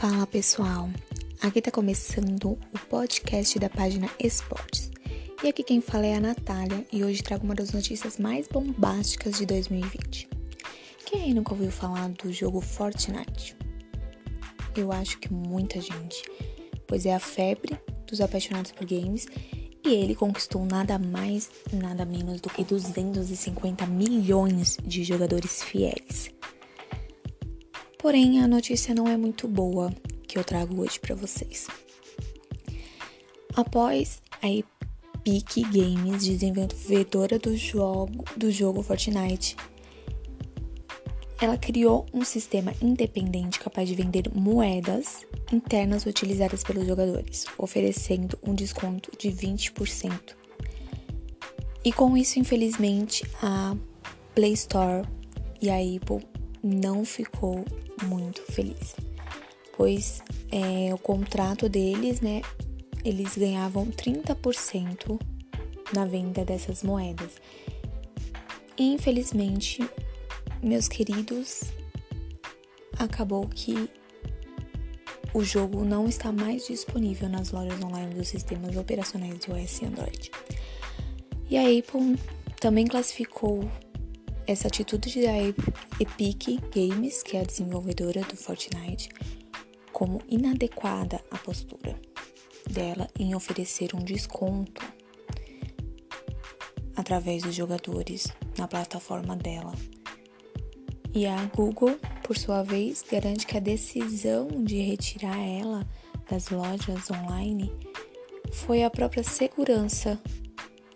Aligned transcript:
Fala 0.00 0.26
pessoal, 0.26 0.88
aqui 1.42 1.60
tá 1.60 1.70
começando 1.70 2.58
o 2.72 2.78
podcast 2.88 3.58
da 3.58 3.68
página 3.68 4.08
Esportes. 4.18 4.90
E 5.44 5.48
aqui 5.48 5.62
quem 5.62 5.82
fala 5.82 6.06
é 6.06 6.14
a 6.14 6.20
Natália 6.20 6.86
e 6.90 7.04
hoje 7.04 7.22
trago 7.22 7.44
uma 7.44 7.54
das 7.54 7.72
notícias 7.72 8.16
mais 8.16 8.48
bombásticas 8.48 9.36
de 9.36 9.44
2020. 9.44 10.26
Quem 11.04 11.24
aí 11.24 11.34
nunca 11.34 11.52
ouviu 11.52 11.70
falar 11.70 12.08
do 12.08 12.32
jogo 12.32 12.62
Fortnite? 12.62 13.54
Eu 14.74 14.90
acho 14.90 15.18
que 15.18 15.30
muita 15.30 15.78
gente, 15.82 16.22
pois 16.86 17.04
é 17.04 17.14
a 17.14 17.20
febre 17.20 17.78
dos 18.06 18.22
apaixonados 18.22 18.72
por 18.72 18.86
games 18.86 19.26
e 19.84 19.90
ele 19.90 20.14
conquistou 20.14 20.64
nada 20.64 20.98
mais, 20.98 21.50
nada 21.74 22.06
menos 22.06 22.40
do 22.40 22.48
que 22.48 22.64
250 22.64 23.86
milhões 23.86 24.78
de 24.82 25.04
jogadores 25.04 25.62
fiéis. 25.62 26.39
Porém, 28.00 28.40
a 28.40 28.48
notícia 28.48 28.94
não 28.94 29.06
é 29.06 29.14
muito 29.14 29.46
boa 29.46 29.92
que 30.26 30.38
eu 30.38 30.42
trago 30.42 30.80
hoje 30.80 30.98
para 30.98 31.14
vocês. 31.14 31.66
Após 33.54 34.22
a 34.40 34.48
Epic 34.48 35.68
Games, 35.70 36.24
desenvolvedora 36.24 37.38
do 37.38 37.54
jogo, 37.54 38.24
do 38.34 38.50
jogo 38.50 38.82
Fortnite, 38.82 39.54
ela 41.42 41.58
criou 41.58 42.06
um 42.14 42.24
sistema 42.24 42.72
independente 42.80 43.58
capaz 43.58 43.86
de 43.86 43.94
vender 43.94 44.30
moedas 44.34 45.26
internas 45.52 46.06
utilizadas 46.06 46.64
pelos 46.64 46.86
jogadores, 46.86 47.44
oferecendo 47.58 48.38
um 48.42 48.54
desconto 48.54 49.10
de 49.18 49.30
20%. 49.30 50.34
E 51.84 51.92
com 51.92 52.16
isso, 52.16 52.38
infelizmente, 52.38 53.26
a 53.42 53.76
Play 54.34 54.54
Store 54.54 55.06
e 55.60 55.68
a 55.68 55.76
Apple 55.76 56.29
não 56.62 57.04
ficou 57.04 57.64
muito 58.04 58.42
feliz, 58.52 58.94
pois 59.76 60.22
é, 60.50 60.92
o 60.92 60.98
contrato 60.98 61.68
deles, 61.68 62.20
né, 62.20 62.42
eles 63.04 63.36
ganhavam 63.36 63.86
30% 63.86 65.20
na 65.94 66.04
venda 66.04 66.44
dessas 66.44 66.82
moedas. 66.82 67.32
Infelizmente, 68.78 69.88
meus 70.62 70.88
queridos, 70.88 71.62
acabou 72.98 73.46
que 73.48 73.88
o 75.32 75.42
jogo 75.44 75.84
não 75.84 76.06
está 76.06 76.32
mais 76.32 76.66
disponível 76.66 77.28
nas 77.28 77.52
lojas 77.52 77.82
online 77.82 78.14
dos 78.14 78.28
sistemas 78.28 78.76
operacionais 78.76 79.38
de 79.38 79.50
iOS 79.50 79.82
e 79.82 79.84
Android. 79.84 80.30
E 81.48 81.56
a 81.56 81.62
Apple 81.62 82.18
também 82.60 82.86
classificou 82.86 83.70
essa 84.50 84.66
atitude 84.66 85.22
da 85.22 85.38
Epic 86.00 86.60
Games, 86.74 87.22
que 87.22 87.36
é 87.36 87.40
a 87.40 87.44
desenvolvedora 87.44 88.22
do 88.22 88.36
Fortnite, 88.36 89.08
como 89.92 90.20
inadequada 90.28 91.22
a 91.30 91.38
postura 91.38 91.96
dela 92.68 93.08
em 93.16 93.32
oferecer 93.34 93.94
um 93.94 94.00
desconto 94.00 94.82
através 96.96 97.44
dos 97.44 97.54
jogadores 97.54 98.26
na 98.58 98.66
plataforma 98.66 99.36
dela. 99.36 99.72
E 101.14 101.26
a 101.26 101.44
Google, 101.46 101.96
por 102.24 102.36
sua 102.36 102.64
vez, 102.64 103.04
garante 103.08 103.46
que 103.46 103.56
a 103.56 103.60
decisão 103.60 104.48
de 104.48 104.80
retirar 104.80 105.38
ela 105.38 105.88
das 106.28 106.48
lojas 106.48 107.08
online 107.08 107.72
foi 108.52 108.82
a 108.82 108.90
própria 108.90 109.22
segurança 109.22 110.20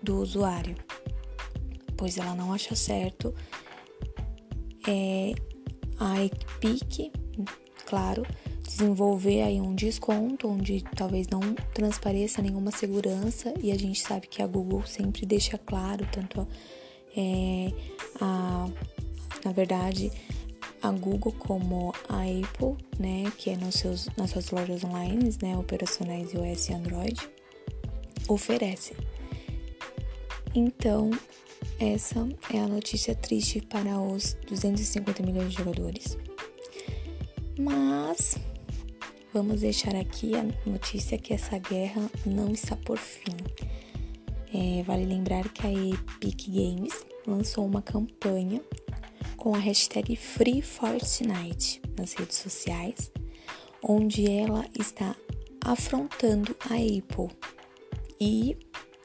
do 0.00 0.20
usuário 0.20 0.76
pois 2.00 2.16
ela 2.16 2.34
não 2.34 2.50
acha 2.50 2.74
certo 2.74 3.34
é, 4.88 5.34
a 5.98 6.24
Epic, 6.24 7.12
claro, 7.84 8.26
desenvolver 8.66 9.42
aí 9.42 9.60
um 9.60 9.74
desconto 9.74 10.48
onde 10.48 10.82
talvez 10.96 11.28
não 11.28 11.40
transpareça 11.74 12.40
nenhuma 12.40 12.70
segurança 12.70 13.52
e 13.60 13.70
a 13.70 13.78
gente 13.78 14.00
sabe 14.00 14.28
que 14.28 14.40
a 14.40 14.46
Google 14.46 14.82
sempre 14.86 15.26
deixa 15.26 15.58
claro 15.58 16.08
tanto 16.10 16.48
é, 17.14 17.70
a 18.18 18.66
na 19.44 19.52
verdade 19.52 20.10
a 20.82 20.90
Google 20.92 21.32
como 21.32 21.92
a 22.08 22.22
Apple, 22.22 22.82
né, 22.98 23.30
que 23.36 23.50
é 23.50 23.56
nos 23.58 23.74
seus, 23.74 24.08
nas 24.16 24.30
suas 24.30 24.50
lojas 24.50 24.82
online, 24.82 25.36
né, 25.42 25.54
operacionais 25.54 26.32
iOS 26.32 26.70
e 26.70 26.72
Android, 26.72 27.30
oferece. 28.26 28.96
Então, 30.54 31.10
essa 31.80 32.28
é 32.52 32.58
a 32.58 32.68
notícia 32.68 33.14
triste 33.14 33.62
para 33.62 33.98
os 33.98 34.34
250 34.46 35.22
milhões 35.22 35.52
de 35.52 35.56
jogadores. 35.56 36.18
Mas 37.58 38.36
vamos 39.32 39.62
deixar 39.62 39.96
aqui 39.96 40.32
a 40.36 40.44
notícia 40.68 41.16
que 41.16 41.32
essa 41.32 41.58
guerra 41.58 42.02
não 42.26 42.52
está 42.52 42.76
por 42.76 42.98
fim. 42.98 43.34
É, 44.52 44.82
vale 44.82 45.06
lembrar 45.06 45.48
que 45.48 45.66
a 45.66 45.72
Epic 45.72 46.48
Games 46.48 47.06
lançou 47.26 47.64
uma 47.64 47.80
campanha 47.80 48.60
com 49.38 49.54
a 49.54 49.58
hashtag 49.58 50.16
FreeFortnite 50.16 51.80
nas 51.98 52.12
redes 52.12 52.36
sociais, 52.36 53.10
onde 53.82 54.30
ela 54.30 54.66
está 54.78 55.16
afrontando 55.64 56.54
a 56.68 56.74
Apple. 56.74 57.34
E 58.20 58.54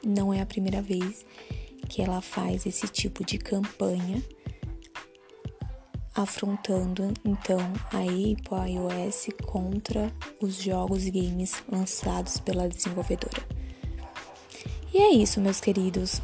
não 0.05 0.33
é 0.33 0.41
a 0.41 0.45
primeira 0.45 0.81
vez 0.81 1.25
que 1.87 2.01
ela 2.01 2.21
faz 2.21 2.65
esse 2.65 2.87
tipo 2.87 3.25
de 3.25 3.37
campanha, 3.37 4.21
afrontando 6.13 7.13
então 7.23 7.59
a 7.91 7.99
Apple 7.99 8.73
iOS 8.73 9.27
contra 9.45 10.11
os 10.41 10.55
jogos 10.61 11.05
e 11.05 11.11
games 11.11 11.63
lançados 11.69 12.39
pela 12.39 12.67
desenvolvedora. 12.67 13.43
E 14.93 14.97
é 14.97 15.09
isso, 15.11 15.41
meus 15.41 15.59
queridos. 15.59 16.21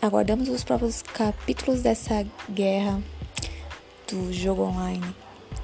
Aguardamos 0.00 0.48
os 0.48 0.64
próximos 0.64 1.02
capítulos 1.02 1.82
dessa 1.82 2.26
guerra 2.50 3.02
do 4.10 4.32
jogo 4.32 4.62
online 4.62 5.14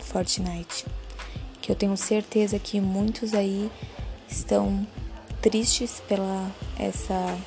Fortnite, 0.01 0.87
que 1.61 1.73
eu 1.73 1.77
tenho 1.77 1.97
certeza 1.97 2.59
que 2.59 2.81
muitos 2.81 3.35
aí 3.35 3.71
estão 4.29 4.87
tristes 5.41 6.01
pela 6.09 6.51
essa 6.79 7.39